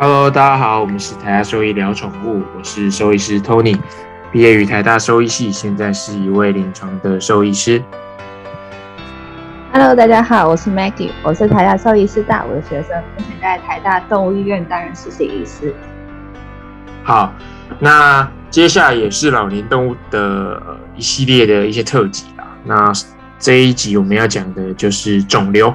[0.00, 3.76] Hello，大家好，我们是台大兽医聊宠物，我是兽医师 Tony，
[4.30, 7.82] 毕业于台大兽医系，现在是一位临床的兽医师。
[9.72, 15.74] Hello，大家好，我是 Maggie，我是台大兽医师大五的学生，目前在台大动物医院担任实习医师。
[17.02, 17.34] 好，
[17.80, 20.62] 那接下来也是老年动物的
[20.94, 22.44] 一系列的一些特辑啦。
[22.64, 22.92] 那
[23.40, 25.74] 这一集我们要讲的就是肿瘤。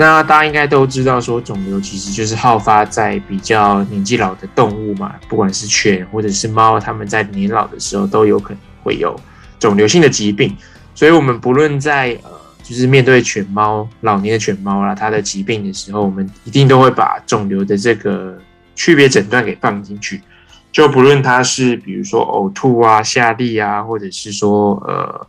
[0.00, 9.14] 那大家应该都知道，说肿瘤其实就是好发在比较年纪老的动物嘛，不管是犬或者是猫，它们在年老的时候都有可能会有
[9.58, 10.56] 肿瘤性的疾病。
[10.94, 12.30] 所以，我们不论在呃，
[12.62, 18.38] 就是面对犬猫老年的犬猫啦，它的疾病的时候，我们一定都会把肿瘤的这个
[18.74, 20.22] 区别诊断给放进去。
[20.72, 25.26] 就不论它是比如说呕吐啊、下痢啊，或者是说呃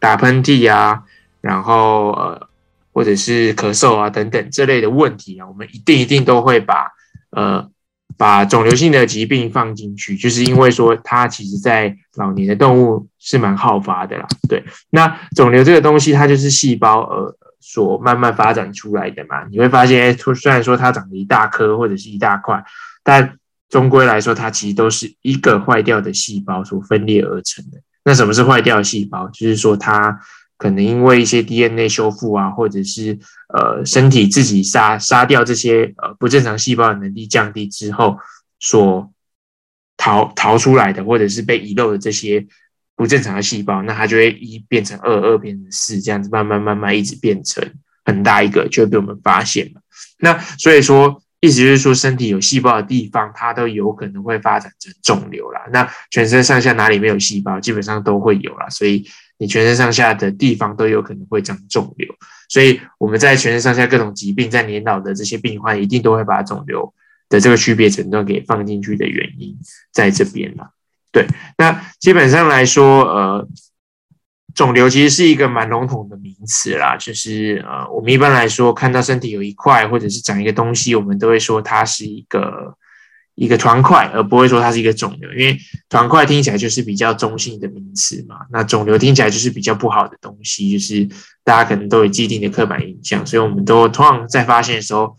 [0.00, 1.04] 打喷嚏啊，
[1.40, 2.49] 然后呃。
[2.92, 6.88] 或者是咳嗽啊等等这类的问题啊，我们一定一定都会把
[7.30, 7.68] 呃
[8.16, 14.26] 把肿瘤性的疾病放进去，就是因为说它其实在老年的动物是蛮好发的啦。
[14.48, 19.44] 对，那肿瘤这个东西它就是细胞呃所慢慢发展出来的嘛。
[19.50, 22.62] 你会发现，虽然说它长了一大颗或者是一大块，
[23.04, 23.38] 但
[23.68, 27.78] 终归来说，它其实都是一个坏掉的细胞所分裂而成的。
[28.04, 29.28] 那什么是坏掉的细胞？
[29.28, 30.20] 就是说它。
[30.60, 38.18] 可能因为一些 DNA 修复啊，或者是呃身体自己杀杀掉这些呃不正常细胞的能力降低之后，
[38.58, 39.10] 所
[39.96, 42.46] 逃逃出来的，或者是被遗漏的这些
[42.94, 47.66] 不正常的细胞，那它就会一变成二，二变成四，这样子慢慢慢慢一直变成
[48.04, 49.80] 很大一个，就会被我们发现了。
[50.18, 55.62] 那所以说，意思就是说，身体有细胞的地方，它都有可能会发展成肿瘤啦。
[55.72, 58.68] 那全身上下哪里没有细胞，基本上都会有啦。
[58.68, 59.08] 所以。
[59.40, 62.06] 你全身上下的地方都有可能会长肿瘤，
[62.50, 66.92] 所以我们在全身上下各种疾病，在年老的这些病患，一定都会把肿瘤
[67.30, 69.56] 的这个区别诊断给放进去的原因
[69.90, 70.72] 在这边了。
[71.10, 71.26] 对，
[71.56, 73.48] 那基本上来说，呃，
[74.54, 82.76] 肿瘤其实是一个蛮笼统的名词啦，就是呃，我们一般来说看到身体有一块或者是长一个东西，我们都会说它是一个。
[83.36, 85.58] 一个团块，而不会说它是一个肿瘤，因为
[85.88, 88.40] 团块听起来就是比较中性的名词嘛。
[88.50, 91.08] 那肿瘤听起来就是比较不好的东西，就是
[91.42, 95.16] 大家可能都有既定的刻板印象，所以我们都通常在发现的时候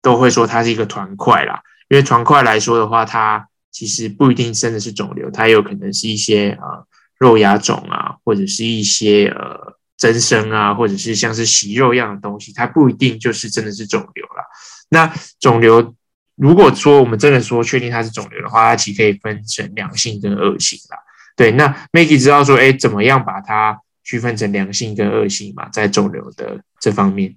[0.00, 1.60] 都会说它是一个团块啦。
[1.90, 6.86] 因为团块来说的话，它其实不一定真的是肿瘤，它有可能是一些呃
[7.18, 14.44] 肉芽肿啊，或者是一些呃增生啊，或者是像是息肉一样的东西，它不一定就是真的是肿瘤了。
[14.88, 15.94] 那肿瘤。
[16.38, 20.98] 如果说我们真的说确定它是肿瘤的话，它其实可以分成良性跟恶性啦。
[21.36, 25.68] 对，那 Maggie 知道说，哎，怎么样把它区分成良性跟恶性嘛？
[25.70, 27.36] 在肿瘤的这方面，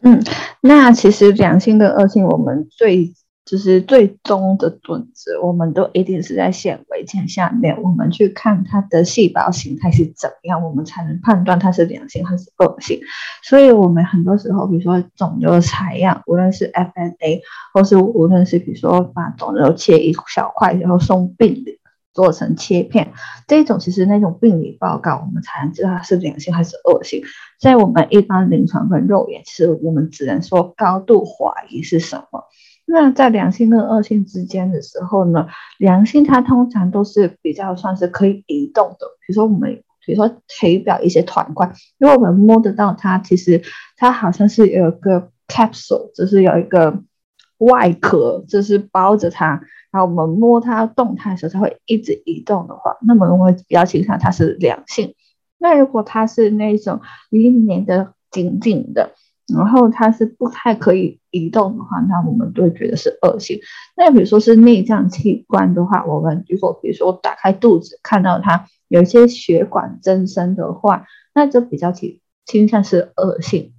[0.00, 0.22] 嗯，
[0.60, 3.12] 那其实良性跟恶性，我们最。
[3.44, 13.00] 就是最终的准则，我们都一定是在显微镜下面，我们去看它的细胞形态是怎样，我们才能判断它是良性还是恶性。
[13.42, 17.40] 所以，我们很多时候，比如说肿瘤的采样，无论是 FNA，
[17.74, 21.80] 或是无论是比如说把肿瘤切一小块，然后送病理
[22.14, 23.12] 做成切片，
[23.48, 27.24] 这种其实那种病理报告，我们才能知道它是良性还是恶性。
[27.58, 32.44] 在我们一般临床跟肉眼，其实我们只能说高度怀疑是什么。
[32.94, 35.48] 那在良性跟恶性之间的时候呢，
[35.78, 43.62] 良性它通常都是比较算是可以移动的，比如说我们，比如说体表一些团块，因为我们摸得到它，其实
[43.96, 47.02] 它好像是有一个 capsule，就是有一个
[47.56, 55.14] 外壳，就是包着它，然后我们摸它动态的时候，它会一直移动的话，那么我们比较倾向它是良性。
[55.56, 57.00] 那如果它是那种
[57.30, 59.14] 黏黏的紧紧的。
[59.54, 63.58] 然后它是不太可以移动的话，那我们都会觉得是恶性。
[63.96, 73.72] 那比如说是内脏器官的话，我们如果比如说打开肚子看到它有一些血管增生的话，那就比较倾倾向是恶性。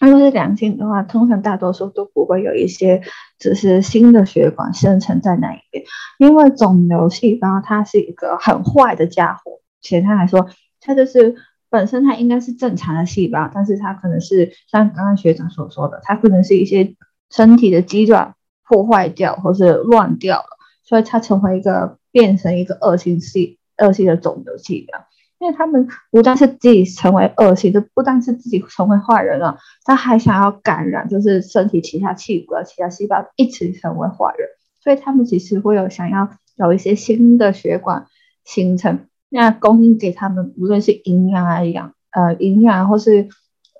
[0.00, 3.02] 那如果是良性的话，通常大多数都不会有一些
[3.38, 5.84] 只是新的血管生成在那一边，
[6.18, 10.48] 因为肿瘤细胞它是一个很坏的家伙，简单来说，
[10.80, 11.36] 它就是。
[11.72, 16.94] 本身它应该是正常的细胞，但是它可能是像刚刚学长所说的，它可能是一些
[17.30, 18.34] 身体的肌肉
[18.68, 24.98] 破坏掉或是乱掉了，所以它成为一个变成一个恶性细恶性的肿瘤细胞。
[25.38, 34.46] 因为他们不但是自己成为恶性，就不但是自己成为坏人了，他还想要感染，就是身体其他器官、其他细胞一起成为坏人，
[34.80, 38.06] 所以他们其实会有想要有一些新的血管
[38.44, 39.06] 形成。
[39.34, 43.28] 那供应给他们，无论是营养啊、养呃营养，或是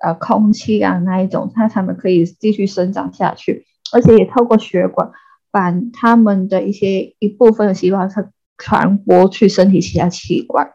[0.01, 5.11] 呃空气啊那一种，它才能可以继续生长下去，而且也透过血管
[5.51, 10.71] 把他们的一些一部分的细胞它传播去身体其他器官，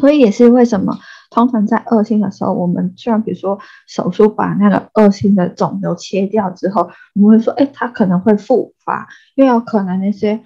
[0.00, 0.98] 所以也是为什么
[1.30, 9.06] 通常在恶性的时候，我们虽然比如说手术把那个恶性的肿瘤切掉之后，我们会说，哎，它可能会复发，
[9.36, 10.42] 因为有可能那些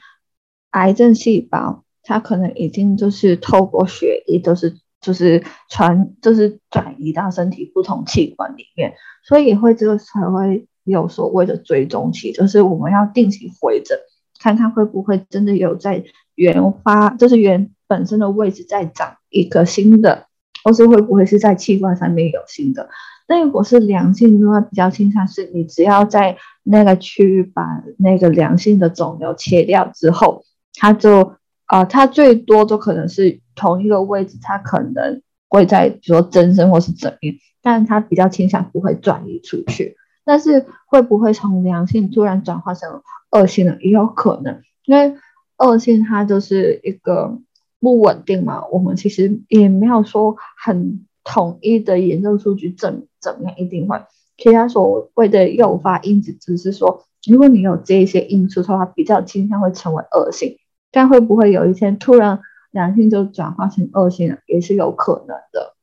[0.72, 10.68] 癌症细胞它可能已经就是透过血液都是就是传就是转移到身体不同器官里面，所以会这个才会。
[10.86, 13.98] 有所谓的追踪期，就是我们要定期回诊，
[14.38, 16.04] 看看会不会真的有在
[16.34, 20.26] 原发，就是原本身的位置再长一个新的，
[20.62, 22.90] 或是会不会是在器官上面有新的。
[23.26, 31.36] 那如果是良性的话，比较倾向是你只要在那个区域把那个良性的肿瘤切掉之后，它就
[31.66, 39.96] 啊，它最多都可能是同一个位置，它可能会在比如说增生或是怎样，但它比较倾向不会转移出去。
[40.26, 43.76] 但是会不会从良性突然转化成恶性呢？
[43.80, 45.14] 也有可能，因为
[45.58, 47.38] 恶性它就是一个
[47.78, 48.66] 不稳定嘛。
[48.72, 54.00] 我们其实也没有说很统一的研究数据证怎么样一定会。
[54.36, 60.56] 其他所谓的诱发因子只是说，如果你有这一些因素的话，比较倾向会成为恶性。
[60.94, 65.74] 但会不会有一天突然良性就转化成恶性了，也是有可能的。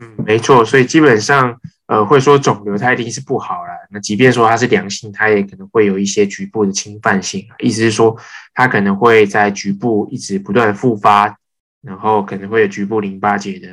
[0.00, 0.64] 嗯，没错。
[0.64, 1.58] 所以基本上。
[1.86, 3.68] 呃，会说肿瘤它一定是不好了。
[3.90, 7.46] 那即便说它是良性，它也可能会有一些局部的侵犯性。
[7.58, 8.16] 意思是说，
[8.54, 11.36] 它可能会在局部一直不断复发，
[11.82, 13.68] 然后可能会有局部淋巴结的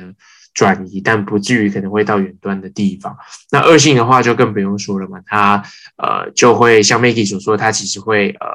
[0.52, 3.16] 转移，但不至于可能会到远端的地方。
[3.50, 5.64] 那恶性的话就更不用说了嘛，它
[5.96, 8.46] 呃就会像 Maggie 所说，它其实会呃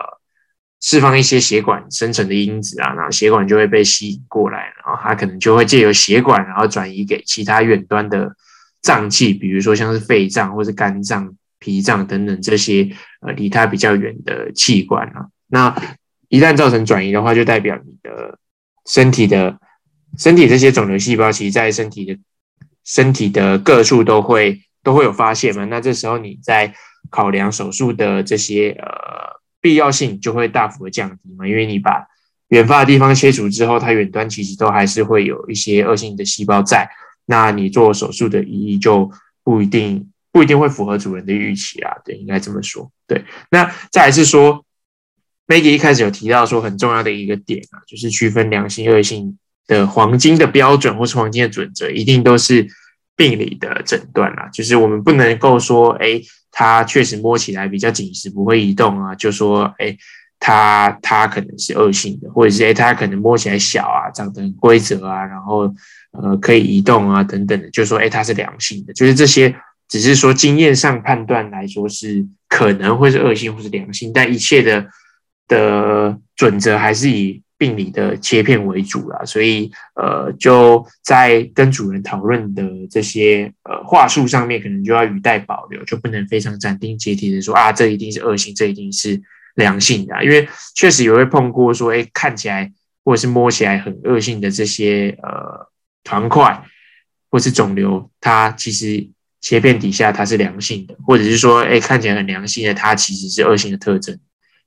[0.81, 8.35] 释放一些血管生成的因子啊，然后血管就会被吸引过来，然后它可能就会借由血管，然后转移给其他远端的。
[8.79, 12.87] 脏器，比如说像是肺脏或是肝脏、脾脏等等这些
[13.21, 15.75] 呃离它比较远的器官啊，那
[16.29, 18.37] 一旦造成转移的话，就代表你的
[18.85, 19.57] 身体的
[20.17, 22.17] 身体这些肿瘤细胞，其实在身体的
[22.85, 25.65] 身体的各处都会都会有发现嘛。
[25.65, 26.73] 那这时候你在
[27.09, 29.26] 考量手术的这些呃
[29.61, 32.05] 必要性就会大幅的降低嘛，因为你把
[32.49, 36.89] 远发的地方切除之后，它远端其实都还是会有一些恶性的细胞在。
[37.25, 39.11] 那你做手术的意义就
[39.43, 42.89] 不一定不一定会符合主人的预期啊，对，应该这么说。
[43.05, 44.63] 对，那再是说
[45.47, 52.65] ，Maggie 一开始有提到说很重要的一个点啊，就是区分良性恶性的黄金的标准或是黄金的准则，一定都是
[53.17, 54.47] 病理的诊断啦。
[54.53, 56.21] 就是我们不能够说，哎，
[56.57, 59.95] 它确实摸起来比较紧实，不会移动啊，就说，哎，
[60.39, 65.71] 它它可能是恶性的，或者是哎，它可能摸起来小啊，长得很规则啊，然后。
[66.19, 69.53] 呃，可以移动啊，等等的，就说，哎，它是良性的，就是这些，
[69.87, 74.87] 只是说经验上判断来说是可能会是恶性或是良性，但一切的
[75.47, 89.21] 的准则还是以病理的切片为主啦，所以，呃，就在跟主人讨论的这些呃话术上面，可能就要语带保留，就不能非常斩钉截铁的说啊，这一定是恶性，这一定是
[89.55, 92.71] 良性的，因为确实也会碰过说，哎，看起来
[93.03, 95.67] 或者是摸起来很恶性的这些呃。
[96.03, 96.63] 团块
[97.29, 99.05] 或是肿瘤，它其实
[99.41, 104.17] 切片底下它是良性的，或者是说，哎，看起来很良性的，它其实是恶性的特征，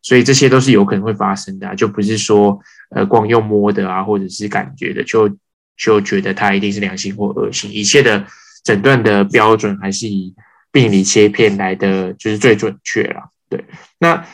[0.03, 2.59] 所以这些都是有可能会发生的，就不是说，
[2.91, 5.29] 呃，光用摸的啊，或者是感觉的，就
[5.77, 7.71] 就觉得它一定是良性或恶性。
[7.71, 8.25] 一切的
[8.65, 10.35] 诊断的标准还是以
[10.73, 13.31] 病理切片来的，就是最准确了。
[13.49, 13.65] 对，
[13.99, 14.25] 那。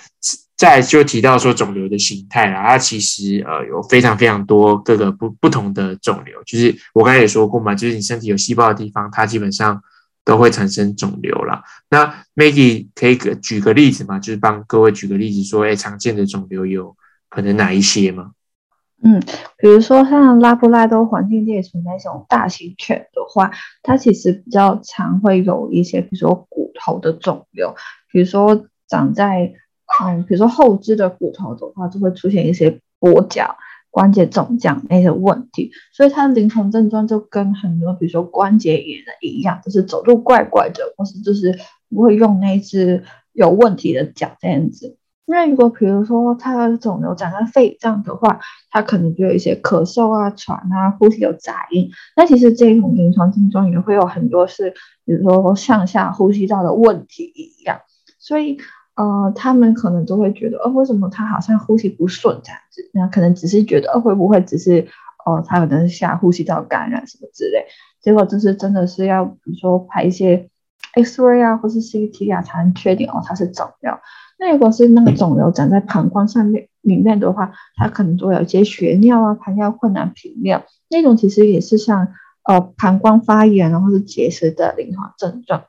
[0.59, 9.79] 再就提到说肿瘤的形态啦，它其实呃有非常非常多各个不不同的肿瘤，就是我刚才也说过嘛，就是你身体有细胞的地方，它基本上
[10.27, 11.63] 都会产生肿瘤啦。
[11.89, 16.95] 那 Maggie 可以举个例子嘛，就是帮各位举个例子说，哎，常见的肿瘤有
[17.31, 18.33] 可能哪一些吗？
[19.03, 19.23] 嗯，
[19.57, 23.51] 比如说像拉布拉多环境猎犬那种大型犬的话，
[23.83, 27.75] 它其实比较常会有一些，比如说骨头的肿瘤，
[28.13, 29.55] 比如说长在。
[30.03, 33.57] 嗯，比如说后肢的骨头的话，就会出现一些跛脚、
[33.97, 44.99] 关节肿胀那些问题，所以它的临床症状就跟很多比如说关节炎的一样，就是走路怪怪的，或是就是不会用那只有问题的脚这样子。
[45.25, 48.39] 那如果比如说它的肿瘤长在肺脏的话，
[48.71, 51.89] 它可能就有一些咳嗽啊、喘啊、呼吸有杂音。
[52.15, 54.75] 那其实这种临床症状也会有很多是，
[55.07, 57.81] 比如说上下呼吸道的问题一样，
[58.19, 58.59] 所以。
[58.97, 62.83] 呃，他们可能都会觉得，呃，为什么他好像呼吸不顺这样子？
[62.93, 64.87] 那可能只是觉得，呃，会不会只是，
[65.25, 67.67] 哦，他可能是下呼吸道感染什么之类？
[68.01, 70.49] 结果就是真的是要，比如说拍一些
[70.95, 73.93] X-ray 啊，或是 CT 啊，才能确定哦，它是肿瘤。
[74.39, 82.09] 那如果是那个肿瘤长在膀胱上面里面的话，它可能会有一些血尿啊、排尿困难、频尿那种，其实也是像
[82.45, 85.65] 呃膀胱发炎然后是结石的临床症状。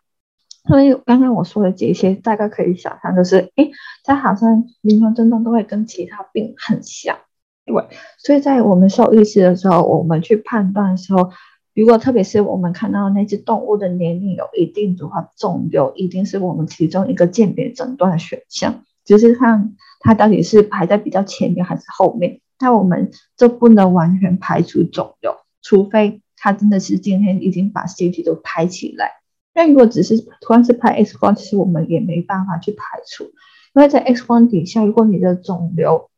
[0.68, 3.72] 所以刚刚我说的这些，大概可以想象，就是诶，
[4.04, 7.18] 它好像临床症状都会跟其他病很像，
[7.66, 7.76] 对。
[8.18, 11.32] 所以在我们受意识的时候，我们去判断的时候。
[11.74, 22.42] 如果特别是我们看到那只动物的年龄有一定的话，肿瘤一定是我们其中一个鉴别诊断的选项，就是看它到底是排在比较前面还是后面。
[22.60, 29.12] 那我们就不能完全排除肿瘤，除非它真的是今天已经把 CT 都拍起来。
[29.58, 33.24] 那如果只是突然是拍 X 光，其实我们也没办法去排除，
[33.74, 36.12] 因为在 X 光底下，如果你的肿瘤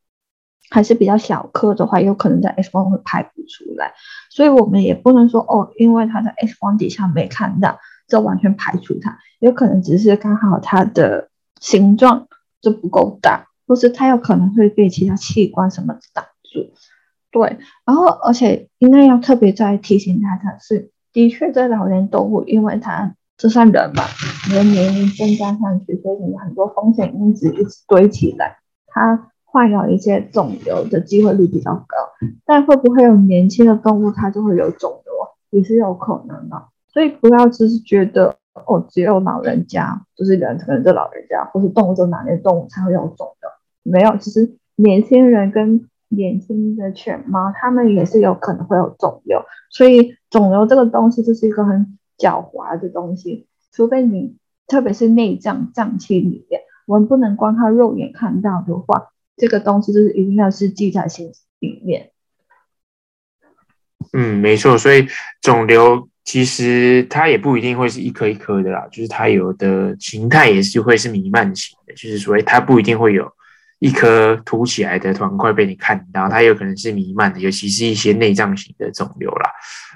[0.69, 3.93] 还是比较小颗的话，有可能在 X 光会拍不出来。
[4.29, 7.79] 所以我们也不能说哦，因为它在 X 光底下没看到，
[8.10, 9.17] 就完全排除它。
[9.39, 11.29] 有可能只是刚好它的
[11.62, 12.27] 形状
[12.60, 16.74] 就不够大，或是它有可能会被其他器官什么挡住。
[17.31, 24.03] 对，然后而且应该要特别再提醒大家是，的确在老年动物，因为它这算人嘛，
[24.50, 29.31] 你的年龄增加上去，所以你很多风险因子一直堆起来，它。
[29.51, 31.98] 患有一些肿瘤的机会率比较高，
[32.46, 35.12] 但会不会有年轻的动物它就会有肿瘤，
[35.50, 36.65] 也是有可能的。
[36.93, 38.36] 所以不要只是觉得
[38.67, 43.50] 哦，只有老人家就是人，可能就老人家，或是动物就哪类动物才会有肿瘤，
[43.81, 49.41] 没有，其实年轻人跟年轻的犬猫，它们也是有可能会有肿瘤。
[49.72, 54.35] 所以肿瘤这个东西就是一个很狡猾的东西，除非你
[54.67, 59.07] 特别是内脏脏器里面，我们不能光靠肉眼看到的话。
[59.38, 62.11] 这个东西就是一定要是记在心里面。
[64.11, 65.07] 嗯，没错，所以
[65.41, 73.31] 肿瘤其实它也不一定会是一颗一颗的啦，就是它有的形态也是会是弥漫型的，就是所以它不一定会有
[73.79, 79.49] 一颗凸起来的团块被你看到，它有可能是弥漫的，尤其是一些内脏型的肿瘤啦。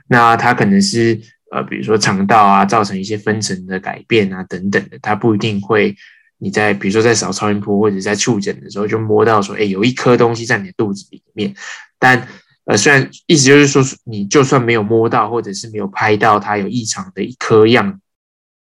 [0.07, 1.19] 那它可能是
[1.53, 5.95] 呃，比如说肠道啊，造成一些分层的改变啊等等的，它不一定会。
[6.39, 11.53] 你在比如说在扫超音波或者在触诊的时候，就摸到说，哎，有一颗东西在你的肚子里面。
[11.97, 12.27] 但
[12.65, 18.01] 呃，虽然意思就是说，你就算没有摸到，或者是没有拍到它有异常的一颗样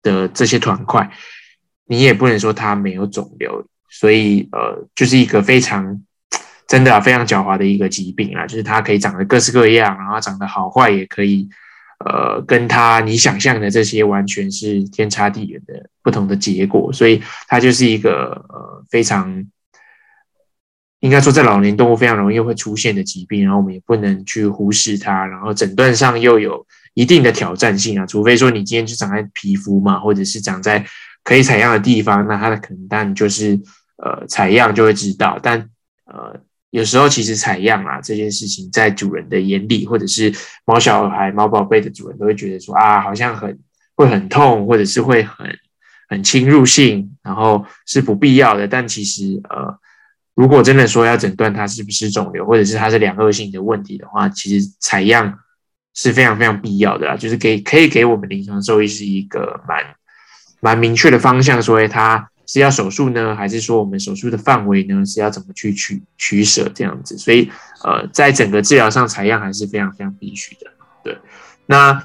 [0.02, 1.10] 的这些团块，
[1.86, 3.66] 你也不能说它没有肿瘤。
[3.90, 6.00] 所以呃，就是一个非常
[6.68, 11.48] 真的啊非常狡猾的一个疾病啊，就是它可以长得各式各样，然后长得好坏也可以。
[12.04, 19.46] 呃，跟他你想象的这些完全是天差地远的不同的结果，所以它就是一个呃非常
[21.00, 30.84] 应该说在老年动物非常容易会出现的疾病，然后我们也不能去忽视它，然后诊断上又有一定的挑战性啊，除非说你今天就长在皮肤嘛，或者是长在
[31.22, 33.60] 可以采样的地方，那它的可能当然就是
[33.96, 35.68] 呃采样就会知道，但
[36.06, 36.40] 呃。
[36.72, 40.32] 有时候其实采样啊这件事情，在主人的眼里，或者是
[40.64, 43.58] 猫小孩、猫宝贝的主人，都会觉得说啊，好像很
[43.94, 45.46] 会很痛，或者是会很
[46.08, 48.66] 很侵入性，然后是不必要的。
[48.66, 49.78] 但其实呃，
[50.34, 55.40] 如果真的说要诊断它是不是肿瘤，或者是它是两恶性的问题的话，其实采样
[55.92, 57.16] 是非常非常必要的啦。
[57.16, 59.84] 就是给可以给我们临床兽医是一个蛮
[60.60, 62.30] 蛮明确的方向，所以它。
[62.44, 65.06] 是要手术呢，还是说我们手术的范围呢？
[65.06, 67.16] 是要怎么去取取舍这样子？
[67.16, 67.50] 所以，
[67.84, 70.66] 呃，在整个治疗上采样还是非常非常必须的。
[71.04, 71.16] 对，
[71.66, 72.02] 那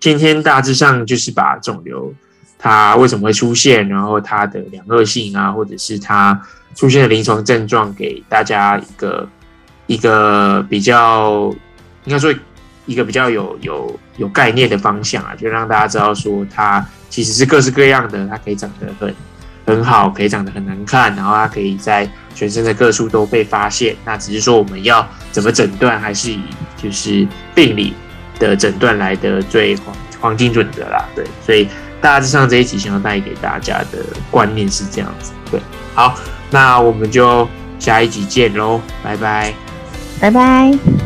[0.00, 2.12] 今天大致上就是把肿瘤
[2.58, 6.40] 它为什么会出现，然后它的良恶性啊，或者是它
[6.74, 9.28] 出现的临床症状，给大家一个
[9.86, 11.54] 一个比较
[12.04, 12.34] 应该说
[12.86, 19.14] 一个比较有有有概念的方向啊，就让大家知道说它其实是各式各样的，它可以长得很。
[19.66, 23.96] 很好，可以长得很难看，然后它可以在全身的各处都被发现。
[24.04, 26.40] 那只是说我们要怎么诊断，还是以
[26.76, 27.94] 就是病理
[28.38, 31.04] 的诊断来的最黄黄金准则啦。
[31.14, 31.68] 对，所以
[32.00, 35.32] 大致上这一集想要带给大家的观念是这样子。
[35.50, 35.60] 对，
[35.94, 36.14] 好，
[36.50, 39.54] 那我们就下一集见喽，拜拜，
[40.20, 41.03] 拜拜。